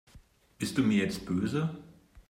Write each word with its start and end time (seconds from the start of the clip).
Bist 0.57 0.79
du 0.79 0.83
mir 0.83 0.97
jetzt 0.97 1.27
böse? 1.27 1.69